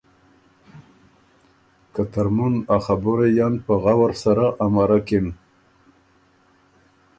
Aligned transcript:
که 1.93 2.03
ترمُن 2.11 2.55
ا 2.75 2.77
خبُرئ 2.85 3.35
ان 3.45 3.53
په 3.65 3.73
غؤر 3.83 4.11
سره 4.23 4.45
امرکِن 4.65 5.27